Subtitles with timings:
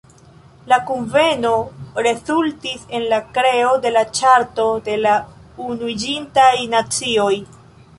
[0.69, 1.51] La kunveno
[2.07, 5.15] rezultis en la kreo de la Ĉarto de la
[5.71, 7.35] Unuiĝintaj Nacioj.